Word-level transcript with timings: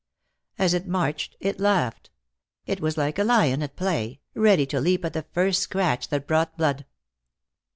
As 0.57 0.73
it 0.73 0.87
marched 0.87 1.35
it 1.39 1.59
laughed. 1.59 2.09
It 2.65 2.81
was 2.81 2.97
like 2.97 3.19
a 3.19 3.23
lion 3.23 3.61
at 3.61 3.75
play, 3.75 4.19
ready 4.33 4.65
to 4.65 4.79
leap 4.81 5.05
at 5.05 5.13
the 5.13 5.27
first 5.31 5.59
scratch 5.61 6.07
that 6.07 6.25
brought 6.27 6.57
blood. 6.57 6.87